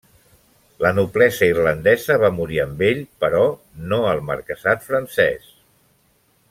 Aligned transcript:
La 0.83 0.91
noblesa 0.99 1.49
irlandesa 1.51 2.17
va 2.23 2.31
morir 2.39 2.59
amb 2.65 2.83
ell, 2.89 3.05
però 3.25 3.45
no 3.93 4.03
el 4.15 4.25
marquesat 4.31 4.91
francès. 4.91 5.51